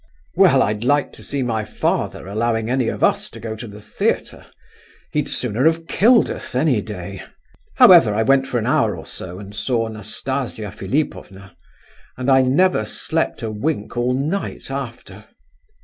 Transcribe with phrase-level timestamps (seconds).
[0.33, 3.79] Well, I'd like to see my father allowing any of us to go to the
[3.79, 4.47] theatre;
[5.11, 7.21] he'd sooner have killed us, any day.
[7.75, 11.55] However, I went for an hour or so and saw Nastasia Philipovna,
[12.17, 15.25] and I never slept a wink all night after.